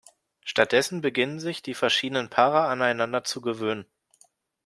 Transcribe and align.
Stattdessen 0.43 1.01
beginnen 1.01 1.39
sich 1.39 1.61
die 1.61 1.75
verschiedenen 1.75 2.31
Paare 2.31 2.61
aneinander 2.67 3.23
zu 3.23 3.39
gewöhnen. 3.39 3.85